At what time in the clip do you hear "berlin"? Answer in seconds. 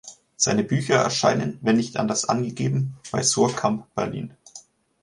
3.93-4.33